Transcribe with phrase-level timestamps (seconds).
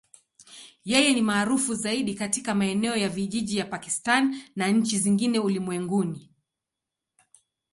[0.91, 6.29] Yeye ni maarufu zaidi katika maeneo ya vijijini ya Pakistan na nchi zingine ulimwenguni.